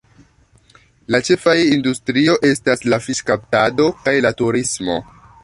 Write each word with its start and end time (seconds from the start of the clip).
La 1.15 1.19
ĉefaj 1.27 1.55
industrio 1.73 2.39
estas 2.49 2.83
la 2.95 2.99
fiŝkaptado 3.09 3.87
kaj 4.01 4.17
la 4.29 4.35
turismo. 4.43 4.99